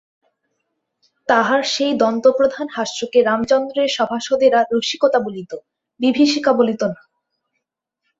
তাহার 1.29 1.61
সেই 1.65 1.93
দন্তপ্রধান 1.93 2.67
হাস্যকে 2.71 3.19
রামচন্দ্রের 3.21 3.89
সভাসদেরা 3.89 4.59
রসিকতা 4.71 5.19
বলিত, 5.19 5.51
বিভীষিকা 5.99 6.51
বলিত 6.53 6.81
না। 6.83 7.01